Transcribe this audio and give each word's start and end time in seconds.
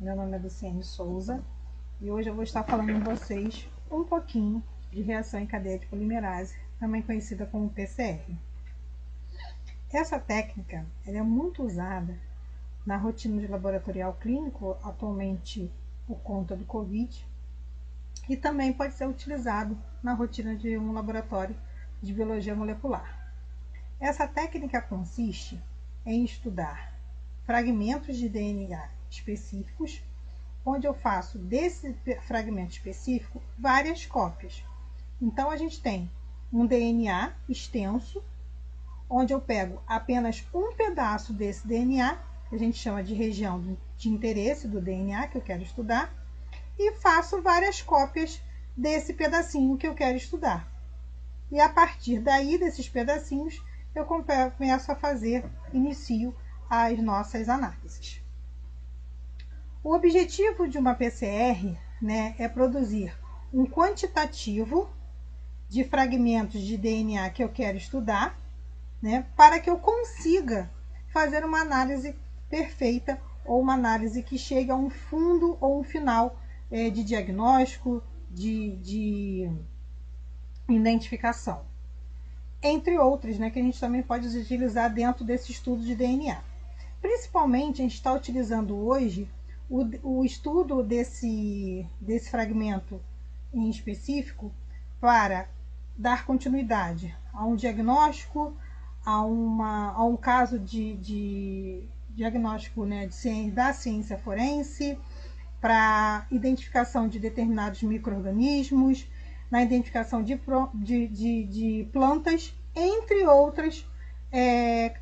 Meu 0.00 0.16
nome 0.16 0.38
é 0.38 0.40
Luciane 0.40 0.82
Souza 0.82 1.44
e 2.00 2.10
hoje 2.10 2.30
eu 2.30 2.34
vou 2.34 2.42
estar 2.42 2.64
falando 2.64 2.94
com 2.94 3.14
vocês 3.14 3.68
um 3.90 4.04
pouquinho 4.04 4.64
de 4.90 5.02
reação 5.02 5.38
em 5.38 5.46
cadeia 5.46 5.78
de 5.78 5.84
polimerase, 5.84 6.56
também 6.80 7.02
conhecida 7.02 7.44
como 7.44 7.68
PCR. 7.68 8.24
Essa 9.92 10.18
técnica 10.18 10.86
é 11.04 11.20
muito 11.20 11.62
usada 11.62 12.18
na 12.86 12.96
rotina 12.96 13.38
de 13.38 13.46
laboratorial 13.46 14.14
clínico, 14.14 14.78
atualmente 14.82 15.70
por 16.06 16.16
conta 16.20 16.56
do 16.56 16.64
Covid, 16.64 17.28
e 18.30 18.34
também 18.34 18.72
pode 18.72 18.94
ser 18.94 19.06
utilizado 19.06 19.76
na 20.02 20.14
rotina 20.14 20.56
de 20.56 20.78
um 20.78 20.90
laboratório 20.90 21.54
de 22.00 22.14
biologia 22.14 22.54
molecular. 22.54 23.30
Essa 24.00 24.26
técnica 24.26 24.80
consiste 24.80 25.62
em 26.06 26.24
estudar 26.24 26.93
fragmentos 27.46 28.16
de 28.16 28.28
DNA 28.28 28.88
específicos, 29.10 30.02
onde 30.64 30.86
eu 30.86 30.94
faço 30.94 31.38
desse 31.38 31.94
fragmento 32.26 32.72
específico 32.72 33.42
várias 33.58 34.06
cópias. 34.06 34.64
Então 35.20 35.50
a 35.50 35.56
gente 35.56 35.80
tem 35.80 36.10
um 36.52 36.66
DNA 36.66 37.32
extenso, 37.48 38.22
onde 39.08 39.32
eu 39.32 39.40
pego 39.40 39.82
apenas 39.86 40.44
um 40.54 40.72
pedaço 40.74 41.32
desse 41.32 41.66
DNA, 41.66 42.18
que 42.48 42.54
a 42.54 42.58
gente 42.58 42.78
chama 42.78 43.02
de 43.02 43.14
região 43.14 43.76
de 43.96 44.08
interesse 44.08 44.66
do 44.66 44.80
DNA 44.80 45.28
que 45.28 45.36
eu 45.36 45.42
quero 45.42 45.62
estudar, 45.62 46.12
e 46.78 46.92
faço 46.94 47.42
várias 47.42 47.82
cópias 47.82 48.40
desse 48.76 49.12
pedacinho 49.12 49.76
que 49.76 49.86
eu 49.86 49.94
quero 49.94 50.16
estudar. 50.16 50.68
E 51.52 51.60
a 51.60 51.68
partir 51.68 52.18
daí, 52.20 52.58
desses 52.58 52.88
pedacinhos, 52.88 53.62
eu 53.94 54.04
começo 54.04 54.90
a 54.90 54.96
fazer, 54.96 55.44
inicio 55.72 56.34
as 56.68 56.98
nossas 57.02 57.48
análises. 57.48 58.22
O 59.82 59.94
objetivo 59.94 60.68
de 60.68 60.78
uma 60.78 60.94
PCR 60.94 61.76
né, 62.00 62.34
é 62.38 62.48
produzir 62.48 63.14
um 63.52 63.66
quantitativo 63.66 64.88
de 65.68 65.84
fragmentos 65.84 66.60
de 66.62 66.76
DNA 66.76 67.28
que 67.30 67.42
eu 67.42 67.48
quero 67.48 67.76
estudar, 67.76 68.38
né, 69.00 69.26
para 69.36 69.60
que 69.60 69.68
eu 69.68 69.78
consiga 69.78 70.70
fazer 71.08 71.44
uma 71.44 71.60
análise 71.60 72.16
perfeita 72.48 73.20
ou 73.44 73.60
uma 73.60 73.74
análise 73.74 74.22
que 74.22 74.38
chegue 74.38 74.70
a 74.70 74.76
um 74.76 74.88
fundo 74.88 75.58
ou 75.60 75.80
um 75.80 75.84
final 75.84 76.38
é, 76.70 76.88
de 76.88 77.04
diagnóstico, 77.04 78.02
de, 78.30 78.76
de 78.76 79.50
identificação 80.68 81.64
entre 82.64 82.98
outros, 82.98 83.38
né, 83.38 83.50
que 83.50 83.58
a 83.58 83.62
gente 83.62 83.78
também 83.78 84.02
pode 84.02 84.26
utilizar 84.26 84.92
dentro 84.92 85.22
desse 85.22 85.52
estudo 85.52 85.84
de 85.84 85.94
DNA. 85.94 86.38
Principalmente, 87.04 87.82
a 87.82 87.84
gente 87.84 87.96
está 87.96 88.14
utilizando 88.14 88.74
hoje 88.74 89.28
o, 89.68 89.84
o 90.02 90.24
estudo 90.24 90.82
desse, 90.82 91.86
desse 92.00 92.30
fragmento 92.30 92.98
em 93.52 93.68
específico 93.68 94.50
para 94.98 95.46
dar 95.94 96.24
continuidade 96.24 97.14
a 97.34 97.44
um 97.44 97.56
diagnóstico, 97.56 98.56
a, 99.04 99.20
uma, 99.20 99.92
a 99.92 100.02
um 100.02 100.16
caso 100.16 100.58
de, 100.58 100.96
de 100.96 101.84
diagnóstico 102.08 102.86
né, 102.86 103.06
de 103.06 103.14
ciência, 103.14 103.52
da 103.52 103.74
ciência 103.74 104.16
forense, 104.16 104.98
para 105.60 106.26
identificação 106.30 107.06
de 107.06 107.18
determinados 107.18 107.82
micro-organismos, 107.82 109.06
na 109.50 109.62
identificação 109.62 110.22
de, 110.22 110.40
de, 110.72 111.08
de, 111.08 111.44
de 111.44 111.88
plantas, 111.92 112.54
entre 112.74 113.26
outros 113.26 113.86
é, 114.32 114.94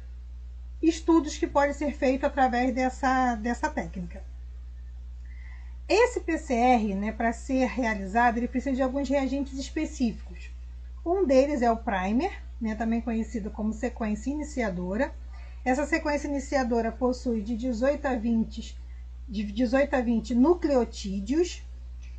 estudos 0.82 1.36
que 1.36 1.46
podem 1.46 1.72
ser 1.72 1.92
feitos 1.94 2.24
através 2.24 2.74
dessa, 2.74 3.36
dessa 3.36 3.70
técnica. 3.70 4.22
Esse 5.88 6.20
PCR, 6.20 6.94
né, 6.94 7.12
para 7.12 7.32
ser 7.32 7.66
realizado, 7.66 8.38
ele 8.38 8.48
precisa 8.48 8.74
de 8.74 8.82
alguns 8.82 9.08
reagentes 9.08 9.58
específicos. 9.58 10.50
Um 11.04 11.24
deles 11.26 11.62
é 11.62 11.70
o 11.70 11.76
primer, 11.76 12.42
né, 12.60 12.74
também 12.74 13.00
conhecido 13.00 13.50
como 13.50 13.72
sequência 13.72 14.30
iniciadora. 14.30 15.12
Essa 15.64 15.86
sequência 15.86 16.28
iniciadora 16.28 16.90
possui 16.90 17.42
de 17.42 17.56
18 17.56 18.06
a 18.06 18.14
20, 18.14 18.76
de 19.28 19.44
18 19.44 19.94
a 19.94 20.00
20 20.00 20.34
nucleotídeos, 20.34 21.62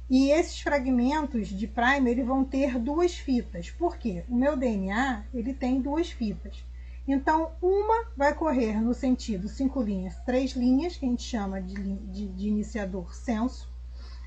e 0.10 0.30
esses 0.30 0.62
fragmentos 0.62 1.48
de 1.48 1.66
primer 1.66 2.24
vão 2.24 2.44
ter 2.44 2.78
duas 2.78 3.16
fitas. 3.16 3.72
Por 3.72 3.98
quê? 3.98 4.24
O 4.30 4.36
meu 4.36 4.56
DNA 4.56 5.24
ele 5.34 5.54
tem 5.54 5.82
duas 5.82 6.12
fitas. 6.12 6.64
Então, 7.08 7.52
uma 7.62 8.06
vai 8.16 8.34
correr 8.34 8.80
no 8.80 8.94
sentido 8.94 9.50
cinco 9.50 9.82
linhas, 9.82 10.16
três 10.26 10.52
linhas, 10.52 10.96
que 10.96 11.06
a 11.06 11.10
gente 11.10 11.24
chama 11.24 11.62
de, 11.62 11.74
de, 11.74 12.28
de 12.28 12.48
iniciador 12.48 13.14
senso, 13.14 13.70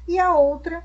e 0.06 0.19
a 0.19 0.34
outra 0.34 0.84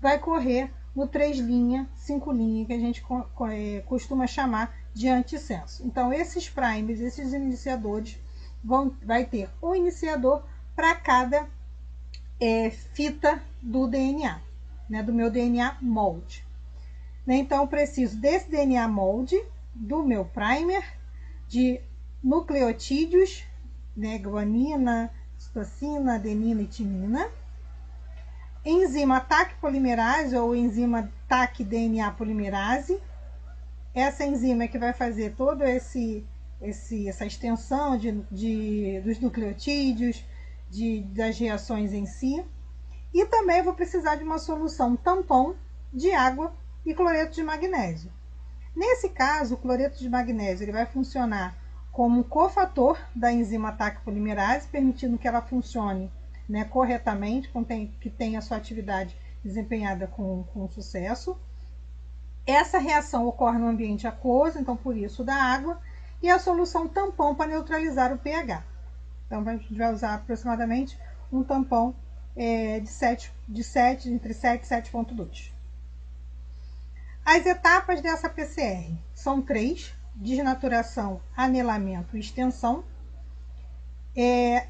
vai 0.00 0.18
correr 0.18 0.70
no 0.94 1.06
três 1.06 1.38
linhas, 1.38 1.86
cinco 1.96 2.30
linhas, 2.30 2.66
que 2.68 2.72
a 2.72 2.78
gente 2.78 3.02
é, 3.50 3.80
costuma 3.80 4.26
chamar 4.26 4.72
de 4.94 5.08
antissenso. 5.08 5.84
Então, 5.84 6.12
esses 6.12 6.48
primers, 6.48 7.00
esses 7.00 7.32
iniciadores, 7.32 8.18
vão, 8.62 8.94
vai 9.02 9.24
ter 9.24 9.50
um 9.60 9.74
iniciador 9.74 10.42
para 10.76 10.94
cada 10.94 11.48
é, 12.40 12.70
fita 12.70 13.42
do 13.60 13.88
DNA, 13.88 14.40
né, 14.88 15.02
do 15.02 15.12
meu 15.12 15.30
DNA 15.30 15.76
molde. 15.80 16.44
Né, 17.26 17.36
então, 17.36 17.62
eu 17.62 17.68
preciso 17.68 18.16
desse 18.16 18.48
DNA 18.50 18.86
molde, 18.86 19.42
do 19.74 20.02
meu 20.02 20.24
primer, 20.24 20.84
de 21.52 21.82
nucleotídeos, 22.24 23.44
né, 23.94 24.16
guanina, 24.16 25.12
citocina, 25.36 26.14
adenina 26.14 26.62
e 26.62 26.66
timina, 26.66 27.30
enzima 28.64 29.20
TAC 29.20 29.56
polimerase 29.60 30.34
ou 30.34 30.56
enzima 30.56 31.12
TAC 31.28 31.62
DNA 31.62 32.10
polimerase. 32.12 32.98
Essa 33.94 34.24
enzima 34.24 34.64
é 34.64 34.68
que 34.68 34.78
vai 34.78 34.94
fazer 34.94 35.34
todo 35.36 35.62
esse, 35.62 36.24
esse 36.58 37.06
essa 37.06 37.26
extensão 37.26 37.98
de, 37.98 38.12
de, 38.30 39.02
dos 39.04 39.20
nucleotídeos, 39.20 40.24
de, 40.70 41.02
das 41.02 41.38
reações 41.38 41.92
em 41.92 42.06
si. 42.06 42.42
E 43.12 43.26
também 43.26 43.62
vou 43.62 43.74
precisar 43.74 44.16
de 44.16 44.24
uma 44.24 44.38
solução 44.38 44.96
tampão 44.96 45.54
de 45.92 46.12
água 46.12 46.54
e 46.86 46.94
cloreto 46.94 47.34
de 47.34 47.42
magnésio. 47.42 48.10
Nesse 48.74 49.08
caso, 49.08 49.54
o 49.54 49.58
cloreto 49.58 49.98
de 49.98 50.08
magnésio 50.08 50.64
ele 50.64 50.72
vai 50.72 50.86
funcionar 50.86 51.56
como 51.90 52.24
cofator 52.24 52.98
da 53.14 53.30
enzima 53.30 53.68
ataque 53.68 54.00
polimerase, 54.02 54.66
permitindo 54.68 55.18
que 55.18 55.28
ela 55.28 55.42
funcione 55.42 56.10
né, 56.48 56.64
corretamente, 56.64 57.50
que 58.00 58.08
tenha 58.08 58.40
sua 58.40 58.56
atividade 58.56 59.16
desempenhada 59.44 60.06
com, 60.06 60.44
com 60.52 60.68
sucesso. 60.68 61.38
Essa 62.46 62.78
reação 62.78 63.26
ocorre 63.26 63.58
no 63.58 63.68
ambiente 63.68 64.06
aquoso, 64.06 64.58
então 64.58 64.76
por 64.76 64.96
isso 64.96 65.22
da 65.22 65.34
água, 65.34 65.80
e 66.22 66.30
a 66.30 66.38
solução 66.38 66.88
tampão 66.88 67.34
para 67.34 67.50
neutralizar 67.50 68.12
o 68.12 68.18
pH. 68.18 68.64
Então, 69.26 69.46
a 69.46 69.56
gente 69.56 69.74
vai 69.74 69.92
usar 69.92 70.14
aproximadamente 70.14 70.98
um 71.32 71.42
tampão 71.42 71.94
é, 72.36 72.80
de, 72.80 72.88
7, 72.88 73.32
de 73.48 73.64
7, 73.64 74.10
entre 74.10 74.34
7 74.34 74.62
e 74.62 74.66
7,2. 74.66 75.51
As 77.24 77.46
etapas 77.46 78.00
dessa 78.00 78.28
PCR 78.28 78.98
são 79.14 79.40
três: 79.40 79.94
desnaturação, 80.14 81.20
anelamento 81.36 82.16
e 82.16 82.20
extensão. 82.20 82.84
É, 84.14 84.66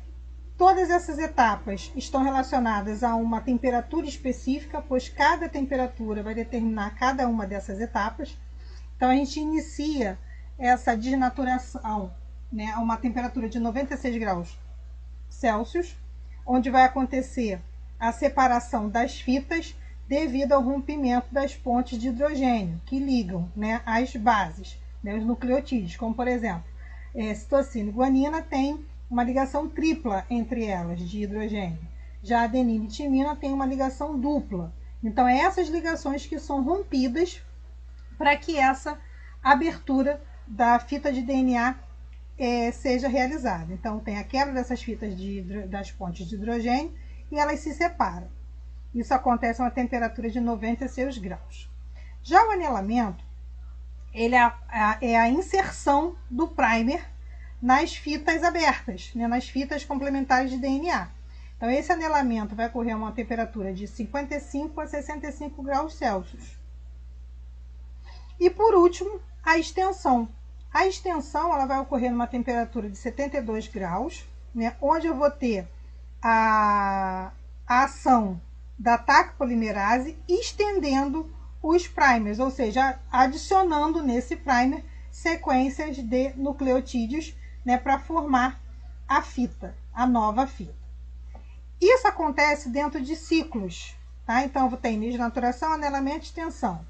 todas 0.56 0.90
essas 0.90 1.18
etapas 1.18 1.90
estão 1.96 2.22
relacionadas 2.22 3.02
a 3.02 3.14
uma 3.16 3.40
temperatura 3.40 4.06
específica, 4.06 4.82
pois 4.82 5.08
cada 5.08 5.48
temperatura 5.48 6.22
vai 6.22 6.34
determinar 6.34 6.94
cada 6.96 7.26
uma 7.26 7.46
dessas 7.46 7.80
etapas. 7.80 8.38
Então, 8.96 9.10
a 9.10 9.14
gente 9.14 9.40
inicia 9.40 10.18
essa 10.58 10.96
desnaturação 10.96 12.14
né, 12.52 12.70
a 12.72 12.80
uma 12.80 12.96
temperatura 12.96 13.48
de 13.48 13.58
96 13.58 14.16
graus 14.18 14.58
Celsius, 15.28 15.96
onde 16.46 16.70
vai 16.70 16.84
acontecer 16.84 17.60
a 17.98 18.12
separação 18.12 18.88
das 18.88 19.20
fitas 19.20 19.74
devido 20.12 20.52
ao 20.52 20.62
rompimento 20.62 21.32
das 21.32 21.54
pontes 21.54 21.98
de 21.98 22.08
hidrogênio 22.08 22.78
que 22.84 22.98
ligam 22.98 23.50
né, 23.56 23.80
as 23.86 24.14
bases, 24.14 24.78
né, 25.02 25.16
os 25.16 25.24
nucleotídeos, 25.24 25.96
como 25.96 26.14
por 26.14 26.28
exemplo, 26.28 26.64
é, 27.14 27.32
citocina 27.32 27.88
e 27.88 27.92
guanina 27.92 28.42
tem 28.42 28.84
uma 29.10 29.24
ligação 29.24 29.70
tripla 29.70 30.26
entre 30.28 30.66
elas 30.66 31.00
de 31.00 31.22
hidrogênio. 31.22 31.78
Já 32.22 32.42
adenina 32.42 32.84
e 32.84 32.88
timina 32.88 33.34
tem 33.34 33.54
uma 33.54 33.64
ligação 33.64 34.20
dupla. 34.20 34.70
Então, 35.02 35.26
é 35.26 35.38
essas 35.38 35.68
ligações 35.68 36.26
que 36.26 36.38
são 36.38 36.62
rompidas 36.62 37.40
para 38.18 38.36
que 38.36 38.58
essa 38.58 39.00
abertura 39.42 40.22
da 40.46 40.78
fita 40.78 41.10
de 41.10 41.22
DNA 41.22 41.74
é, 42.36 42.70
seja 42.70 43.08
realizada. 43.08 43.72
Então, 43.72 43.98
tem 43.98 44.18
a 44.18 44.24
quebra 44.24 44.52
dessas 44.52 44.82
fitas 44.82 45.16
de, 45.16 45.40
das 45.68 45.90
pontes 45.90 46.28
de 46.28 46.34
hidrogênio 46.34 46.92
e 47.30 47.38
elas 47.38 47.60
se 47.60 47.72
separam. 47.72 48.28
Isso 48.94 49.14
acontece 49.14 49.60
a 49.60 49.64
uma 49.64 49.70
temperatura 49.70 50.30
de 50.30 50.40
96 50.40 51.18
graus. 51.18 51.70
Já 52.22 52.46
o 52.46 52.50
anelamento, 52.50 53.24
ele 54.12 54.34
é 54.34 54.42
a, 54.42 54.98
é 55.00 55.18
a 55.18 55.28
inserção 55.28 56.16
do 56.30 56.46
primer 56.46 57.10
nas 57.60 57.94
fitas 57.94 58.42
abertas, 58.42 59.12
né, 59.14 59.26
nas 59.26 59.48
fitas 59.48 59.84
complementares 59.84 60.50
de 60.50 60.58
DNA. 60.58 61.08
Então, 61.56 61.70
esse 61.70 61.92
anelamento 61.92 62.56
vai 62.56 62.66
ocorrer 62.66 62.94
a 62.94 62.98
uma 62.98 63.12
temperatura 63.12 63.72
de 63.72 63.86
55 63.86 64.80
a 64.80 64.86
65 64.86 65.62
graus 65.62 65.94
Celsius. 65.94 66.58
E 68.38 68.50
por 68.50 68.74
último, 68.74 69.20
a 69.44 69.56
extensão. 69.56 70.28
A 70.74 70.86
extensão 70.86 71.54
ela 71.54 71.66
vai 71.66 71.78
ocorrer 71.78 72.10
numa 72.10 72.26
temperatura 72.26 72.90
de 72.90 72.96
72 72.96 73.68
graus, 73.68 74.26
né, 74.54 74.76
onde 74.80 75.06
eu 75.06 75.14
vou 75.14 75.30
ter 75.30 75.68
a, 76.20 77.30
a 77.66 77.84
ação 77.84 78.40
da 78.78 78.98
TAC 78.98 79.36
polimerase 79.36 80.18
estendendo 80.28 81.30
os 81.62 81.86
primers, 81.86 82.38
ou 82.38 82.50
seja, 82.50 82.98
adicionando 83.10 84.02
nesse 84.02 84.36
primer 84.36 84.84
sequências 85.10 85.96
de 85.96 86.32
nucleotídeos 86.34 87.36
né, 87.64 87.76
para 87.76 87.98
formar 87.98 88.60
a 89.06 89.22
fita, 89.22 89.76
a 89.92 90.06
nova 90.06 90.46
fita. 90.46 90.74
Isso 91.80 92.06
acontece 92.08 92.68
dentro 92.68 93.00
de 93.00 93.14
ciclos, 93.14 93.96
tá? 94.24 94.44
Então, 94.44 94.70
tem 94.70 94.98
desnaturação, 94.98 95.72
anelamento 95.72 96.20
e 96.20 96.28
extensão. 96.28 96.86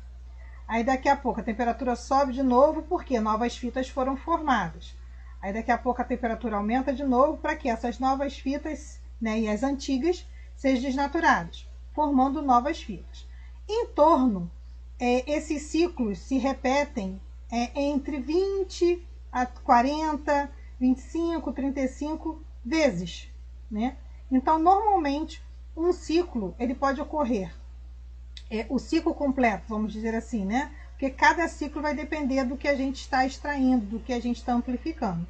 Aí, 0.69 0.85
daqui 0.85 1.09
a 1.09 1.17
pouco, 1.17 1.41
a 1.41 1.45
temperatura 1.45 1.97
sobe 1.97 2.33
de 2.33 2.43
novo 2.43 2.83
porque 2.83 3.19
novas 3.19 3.57
fitas 3.57 3.89
foram 3.89 4.17
formadas. 4.17 4.95
Aí, 5.41 5.53
daqui 5.53 5.71
a 5.71 5.79
pouco, 5.79 6.01
a 6.01 6.05
temperatura 6.05 6.57
aumenta 6.57 6.93
de 6.93 7.05
novo 7.05 7.39
para 7.39 7.57
que 7.57 7.69
essas 7.69 7.99
novas 7.99 8.39
fitas 8.39 9.01
né, 9.21 9.41
e 9.41 9.49
as 9.49 9.63
antigas 9.63 10.27
sejam 10.55 10.83
desnaturadas, 10.83 11.67
formando 11.95 12.43
novas 12.43 12.83
fitas. 12.83 13.27
Em 13.69 13.87
torno 13.89 14.51
é, 14.99 15.31
esses 15.33 15.63
ciclos 15.63 16.19
se 16.19 16.39
repetem 16.39 17.21
é, 17.51 17.83
entre 17.83 18.21
20 18.21 19.05
a 19.33 19.47
40, 19.47 20.51
25, 20.79 21.53
35 21.53 22.43
vezes, 22.65 23.29
né? 23.71 23.97
Então, 24.31 24.59
normalmente, 24.59 25.43
um 25.77 25.93
ciclo 25.93 26.55
ele 26.59 26.75
pode 26.75 27.01
ocorrer, 27.01 27.53
é, 28.51 28.67
o 28.69 28.79
ciclo 28.79 29.15
completo, 29.15 29.65
vamos 29.69 29.93
dizer 29.93 30.15
assim, 30.15 30.45
né? 30.45 30.71
Porque 30.91 31.11
cada 31.11 31.49
ciclo 31.49 31.83
vai 31.83 31.97
depender 31.97 32.45
do 32.45 32.57
que 32.57 32.69
a 32.69 32.77
gente 32.77 33.01
está 33.01 33.27
extraindo, 33.27 33.85
do 33.87 33.99
que 33.99 34.13
a 34.13 34.21
gente 34.21 34.37
está 34.37 34.53
amplificando. 34.53 35.27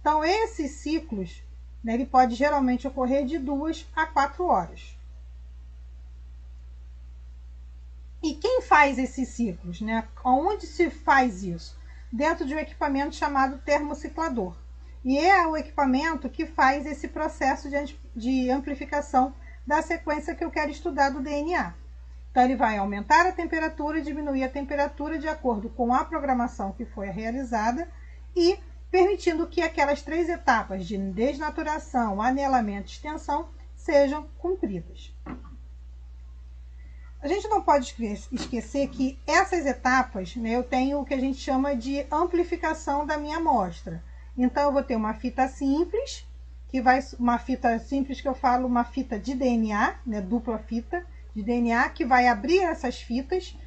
Então, 0.00 0.24
esses 0.24 0.70
ciclos, 0.70 1.42
né, 1.82 1.94
ele 1.94 2.06
pode 2.06 2.36
geralmente 2.36 2.86
ocorrer 2.86 3.26
de 3.26 3.38
duas 3.38 3.84
a 3.96 4.06
quatro 4.06 4.46
horas. 4.46 4.96
E 8.22 8.34
quem 8.34 8.50
faz 8.66 8.98
esses 8.98 9.28
ciclos? 9.28 9.80
Né? 9.80 10.06
Onde 10.24 10.66
se 10.66 10.90
faz 10.90 11.42
isso? 11.42 11.78
Dentro 12.12 12.46
de 12.46 12.54
um 12.54 12.58
equipamento 12.58 13.14
chamado 13.14 13.58
termociclador. 13.58 14.56
E 15.04 15.18
é 15.18 15.46
o 15.46 15.56
equipamento 15.56 16.28
que 16.28 16.46
faz 16.46 16.84
esse 16.84 17.08
processo 17.08 17.70
de, 17.70 17.98
de 18.14 18.50
amplificação 18.50 19.34
da 19.66 19.80
sequência 19.82 20.34
que 20.34 20.44
eu 20.44 20.50
quero 20.50 20.70
estudar 20.70 21.10
do 21.10 21.22
DNA. 21.22 21.74
Então, 22.30 22.44
ele 22.44 22.56
vai 22.56 22.76
aumentar 22.76 23.26
a 23.26 23.32
temperatura 23.32 23.98
e 23.98 24.02
diminuir 24.02 24.44
a 24.44 24.48
temperatura 24.48 25.18
de 25.18 25.26
acordo 25.26 25.70
com 25.70 25.94
a 25.94 26.04
programação 26.04 26.72
que 26.72 26.84
foi 26.84 27.06
realizada 27.06 27.88
e 28.34 28.58
permitindo 28.90 29.46
que 29.46 29.62
aquelas 29.62 30.02
três 30.02 30.28
etapas 30.28 30.86
de 30.86 30.98
desnaturação, 30.98 32.20
anelamento 32.20 32.88
e 32.88 32.92
extensão 32.92 33.48
sejam 33.74 34.28
cumpridas. 34.38 35.14
A 37.26 37.28
gente 37.28 37.48
não 37.48 37.60
pode 37.60 37.92
esquecer 38.30 38.86
que 38.86 39.18
essas 39.26 39.66
etapas, 39.66 40.36
né, 40.36 40.50
eu 40.52 40.62
tenho 40.62 41.00
o 41.00 41.04
que 41.04 41.12
a 41.12 41.18
gente 41.18 41.40
chama 41.40 41.74
de 41.74 42.06
amplificação 42.08 43.04
da 43.04 43.18
minha 43.18 43.38
amostra. 43.38 44.00
Então, 44.38 44.62
eu 44.62 44.72
vou 44.72 44.84
ter 44.84 44.94
uma 44.94 45.12
fita 45.12 45.48
simples, 45.48 46.24
que 46.68 46.80
vai 46.80 47.00
uma 47.18 47.36
fita 47.36 47.76
simples 47.80 48.20
que 48.20 48.28
eu 48.28 48.34
falo, 48.34 48.68
uma 48.68 48.84
fita 48.84 49.18
de 49.18 49.34
DNA, 49.34 49.96
né, 50.06 50.20
dupla 50.20 50.56
fita 50.56 51.04
de 51.34 51.42
DNA, 51.42 51.88
que 51.88 52.04
vai 52.04 52.28
abrir 52.28 52.60
essas 52.60 53.02
fitas 53.02 53.58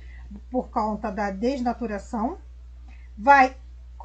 por 0.50 0.70
conta 0.70 1.12
da 1.12 1.30
desnaturação. 1.30 2.38
Vai 3.18 3.58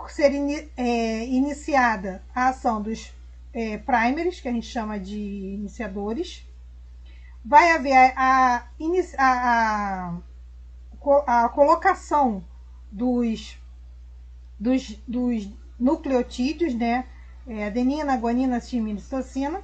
ser 0.08 0.34
in, 0.34 0.68
é, 0.76 1.26
iniciada 1.26 2.24
a 2.34 2.48
ação 2.48 2.82
dos 2.82 3.14
é, 3.52 3.78
primers, 3.78 4.40
que 4.40 4.48
a 4.48 4.52
gente 4.52 4.66
chama 4.66 4.98
de 4.98 5.16
iniciadores, 5.16 6.44
vai 7.44 7.72
haver 7.72 8.14
a, 8.16 8.64
a, 9.18 10.14
a, 11.26 11.44
a 11.44 11.48
colocação 11.50 12.42
dos, 12.90 13.58
dos, 14.58 14.98
dos 15.06 15.48
nucleotídeos, 15.78 16.74
né? 16.74 17.06
É, 17.46 17.66
adenina, 17.66 18.16
guanina, 18.16 18.60
timina 18.60 18.98
e 18.98 19.02
citocina. 19.02 19.62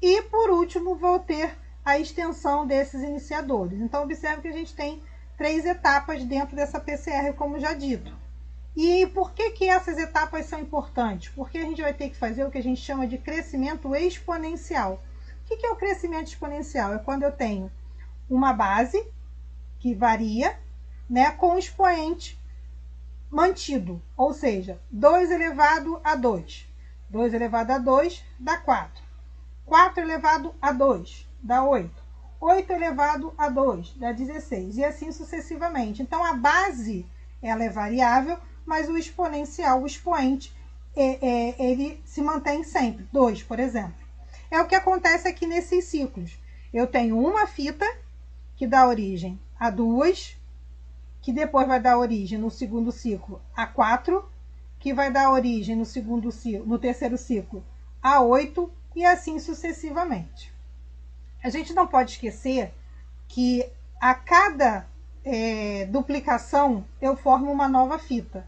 E, 0.00 0.22
por 0.22 0.50
último, 0.50 0.94
vou 0.94 1.18
ter 1.18 1.58
a 1.84 1.98
extensão 1.98 2.66
desses 2.66 3.02
iniciadores. 3.02 3.78
Então, 3.80 4.04
observe 4.04 4.42
que 4.42 4.48
a 4.48 4.52
gente 4.52 4.74
tem 4.74 5.02
três 5.36 5.66
etapas 5.66 6.24
dentro 6.24 6.56
dessa 6.56 6.80
PCR, 6.80 7.34
como 7.36 7.58
já 7.58 7.74
dito. 7.74 8.16
E 8.76 9.06
por 9.08 9.32
que, 9.32 9.50
que 9.50 9.68
essas 9.68 9.98
etapas 9.98 10.46
são 10.46 10.60
importantes? 10.60 11.30
Porque 11.34 11.58
a 11.58 11.62
gente 11.62 11.82
vai 11.82 11.92
ter 11.92 12.08
que 12.08 12.16
fazer 12.16 12.44
o 12.44 12.50
que 12.50 12.58
a 12.58 12.62
gente 12.62 12.80
chama 12.80 13.06
de 13.06 13.18
crescimento 13.18 13.94
exponencial. 13.94 15.02
O 15.50 15.56
que 15.56 15.66
é 15.66 15.70
o 15.70 15.76
crescimento 15.76 16.26
exponencial? 16.26 16.92
É 16.92 16.98
quando 16.98 17.22
eu 17.22 17.32
tenho 17.32 17.72
uma 18.28 18.52
base 18.52 19.02
que 19.78 19.94
varia 19.94 20.58
né, 21.08 21.30
com 21.30 21.54
o 21.54 21.58
expoente 21.58 22.38
mantido, 23.30 24.02
ou 24.14 24.34
seja, 24.34 24.78
2 24.90 25.30
elevado 25.30 26.00
a 26.04 26.14
2. 26.14 26.68
2 27.08 27.32
elevado 27.32 27.72
a 27.72 27.78
2 27.78 28.22
dá 28.38 28.58
4. 28.58 29.02
4 29.64 30.02
elevado 30.02 30.54
a 30.60 30.70
2 30.70 31.26
dá 31.42 31.64
8. 31.64 31.90
8 32.40 32.72
elevado 32.72 33.32
a 33.38 33.48
2 33.48 33.94
dá 33.94 34.12
16 34.12 34.76
e 34.76 34.84
assim 34.84 35.10
sucessivamente. 35.10 36.02
Então 36.02 36.22
a 36.22 36.34
base 36.34 37.06
ela 37.40 37.64
é 37.64 37.70
variável, 37.70 38.38
mas 38.66 38.86
o 38.88 38.98
exponencial, 38.98 39.82
o 39.82 39.86
expoente, 39.86 40.54
é, 40.94 41.26
é, 41.26 41.70
ele 41.70 42.02
se 42.04 42.20
mantém 42.20 42.62
sempre. 42.62 43.08
2, 43.10 43.42
por 43.44 43.58
exemplo. 43.58 44.07
É 44.50 44.60
o 44.60 44.66
que 44.66 44.74
acontece 44.74 45.28
aqui 45.28 45.46
nesses 45.46 45.84
ciclos. 45.84 46.38
Eu 46.72 46.86
tenho 46.86 47.18
uma 47.18 47.46
fita 47.46 47.86
que 48.56 48.66
dá 48.66 48.86
origem 48.86 49.38
a 49.58 49.70
duas, 49.70 50.36
que 51.20 51.32
depois 51.32 51.66
vai 51.66 51.80
dar 51.80 51.98
origem 51.98 52.38
no 52.38 52.50
segundo 52.50 52.90
ciclo 52.90 53.40
a 53.54 53.66
quatro, 53.66 54.28
que 54.78 54.94
vai 54.94 55.10
dar 55.10 55.30
origem 55.30 55.76
no 55.76 55.84
segundo 55.84 56.30
ciclo, 56.30 56.66
no 56.66 56.78
terceiro 56.78 57.18
ciclo 57.18 57.64
a 58.02 58.20
oito 58.20 58.72
e 58.94 59.04
assim 59.04 59.38
sucessivamente. 59.38 60.52
A 61.42 61.50
gente 61.50 61.72
não 61.72 61.86
pode 61.86 62.12
esquecer 62.12 62.72
que 63.26 63.68
a 64.00 64.14
cada 64.14 64.86
é, 65.24 65.86
duplicação 65.86 66.84
eu 67.00 67.16
formo 67.16 67.50
uma 67.50 67.68
nova 67.68 67.98
fita. 67.98 68.46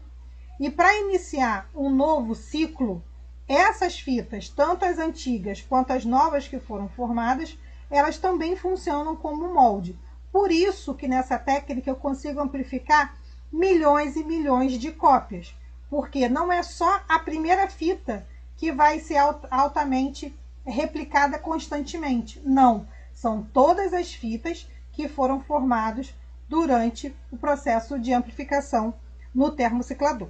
E 0.59 0.69
para 0.69 0.95
iniciar 0.97 1.69
um 1.75 1.89
novo 1.89 2.35
ciclo, 2.35 3.03
essas 3.47 3.99
fitas, 3.99 4.49
tanto 4.49 4.85
as 4.85 4.97
antigas 4.97 5.61
quanto 5.61 5.91
as 5.91 6.05
novas 6.05 6.47
que 6.47 6.59
foram 6.59 6.87
formadas, 6.89 7.57
elas 7.89 8.17
também 8.17 8.55
funcionam 8.55 9.15
como 9.15 9.53
molde. 9.53 9.97
Por 10.31 10.51
isso 10.51 10.93
que 10.93 11.07
nessa 11.07 11.37
técnica 11.37 11.89
eu 11.89 11.95
consigo 11.95 12.39
amplificar 12.39 13.17
milhões 13.51 14.15
e 14.15 14.23
milhões 14.23 14.73
de 14.73 14.91
cópias, 14.91 15.53
porque 15.89 16.29
não 16.29 16.51
é 16.51 16.63
só 16.63 17.01
a 17.09 17.19
primeira 17.19 17.69
fita 17.69 18.25
que 18.55 18.71
vai 18.71 18.99
ser 18.99 19.17
altamente 19.49 20.33
replicada 20.65 21.37
constantemente. 21.37 22.41
Não, 22.45 22.87
são 23.13 23.43
todas 23.43 23.93
as 23.93 24.13
fitas 24.13 24.69
que 24.93 25.09
foram 25.09 25.41
formadas 25.41 26.13
durante 26.47 27.13
o 27.31 27.37
processo 27.37 27.99
de 27.99 28.13
amplificação 28.13 28.93
no 29.33 29.51
termociclador. 29.51 30.29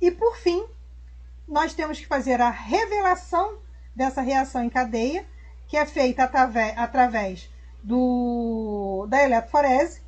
E 0.00 0.10
por 0.10 0.36
fim, 0.36 0.64
nós 1.48 1.74
temos 1.74 1.98
que 1.98 2.06
fazer 2.06 2.40
a 2.40 2.50
revelação 2.50 3.58
dessa 3.94 4.20
reação 4.20 4.62
em 4.62 4.68
cadeia, 4.68 5.24
que 5.66 5.76
é 5.76 5.86
feita 5.86 6.24
através, 6.76 7.50
do, 7.82 9.06
da 9.08 9.22
eletroforese, 9.22 10.00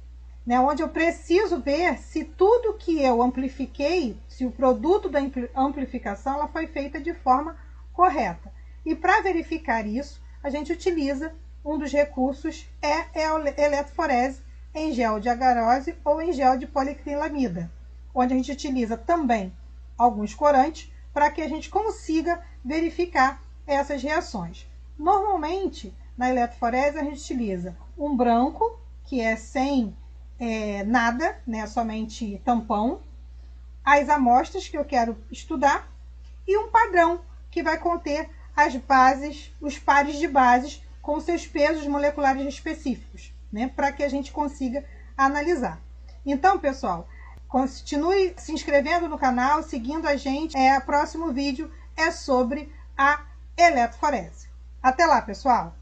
né, 0.45 0.59
onde 0.59 0.83
eu 0.83 0.89
preciso 0.89 1.61
ver 1.61 1.99
se 1.99 2.25
tudo 2.25 2.75
que 2.75 3.03
eu 3.03 3.23
amplifiquei, 3.23 4.19
se 4.29 4.45
o 4.45 4.51
produto 4.51 5.09
da 5.09 5.21
amplificação 5.55 6.35
ela 6.35 6.49
foi 6.49 6.67
feita 6.67 7.01
de 7.01 7.13
forma 7.15 7.57
correta. 7.93 8.53
E 8.85 8.95
para 8.95 9.21
verificar 9.21 9.87
isso, 9.87 10.21
a 10.43 10.51
gente 10.51 10.73
utiliza 10.73 11.35
um 11.65 11.79
dos 11.79 11.93
recursos 11.93 12.67
é, 12.81 13.07
eletroforese 13.63 14.41
em 14.75 14.93
gel 14.93 15.21
de 15.21 15.29
agarose 15.29 15.95
ou 16.05 16.21
em 16.21 16.33
gel 16.33 16.57
de 16.57 16.67
policrilamida, 16.67 17.71
onde 18.15 18.33
a 18.33 18.37
gente 18.37 18.53
utiliza 18.53 18.97
também 18.97 19.53
alguns 19.99 20.33
corantes 20.33 20.91
para 21.13 21.31
que 21.31 21.43
a 21.43 21.49
gente 21.49 21.69
consiga 21.69 22.41
verificar 22.65 23.43
essas 23.67 24.03
reações. 24.03 24.67
Normalmente, 24.99 25.93
na 26.17 26.31
eletroforese, 26.31 26.99
a 26.99 27.05
gente 27.05 27.21
utiliza 27.21 27.77
um 27.97 28.17
branco, 28.17 28.79
que 29.05 29.21
é 29.21 29.37
sem 29.37 29.97
é, 30.39 30.85
nada, 30.85 31.41
né, 31.47 31.67
somente 31.67 32.41
tampão, 32.45 33.01
as 33.85 34.09
amostras 34.09 34.69
que 34.69 34.77
eu 34.77 34.85
quero 34.85 35.17
estudar 35.31 35.91
e 36.47 36.57
um 36.59 36.71
padrão, 36.71 37.21
que 37.51 37.63
vai 37.63 37.79
conter 37.79 38.29
as 38.55 38.77
bases, 38.77 39.53
os 39.61 39.79
pares 39.79 40.19
de 40.19 40.29
bases 40.29 40.83
com 41.01 41.19
seus 41.21 41.47
pesos 41.47 41.87
moleculares 41.87 42.47
específicos, 42.47 43.33
né, 43.53 43.71
para 43.75 43.91
que 43.93 44.03
a 44.03 44.09
gente 44.09 44.31
consiga 44.31 44.85
analisar. 45.17 45.81
Então, 46.25 46.59
pessoal, 46.59 47.09
continue 47.49 48.35
se 48.37 48.53
inscrevendo 48.53 49.09
no 49.09 49.19
canal, 49.19 49.63
seguindo 49.63 50.07
a 50.07 50.17
gente. 50.17 50.57
É, 50.57 50.77
o 50.79 50.83
próximo 50.83 51.33
vídeo 51.33 51.71
é 51.97 52.11
sobre 52.11 52.73
a 52.97 53.25
eletroforese. 53.57 54.49
Até 54.83 55.07
lá, 55.07 55.21
pessoal! 55.23 55.78